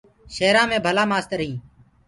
شيرآنٚ 0.35 0.69
مي 0.69 0.77
ڀلآ 0.85 1.03
مآستر 1.11 1.39
هينٚ۔ 1.43 1.59